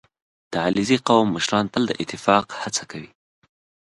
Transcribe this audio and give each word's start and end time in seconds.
•د 0.51 0.53
علیزي 0.67 0.97
قوم 1.07 1.27
مشران 1.35 1.65
تل 1.73 1.83
د 1.87 1.91
اتفاق 2.01 2.45
هڅه 2.61 2.83
کوي. 2.91 3.09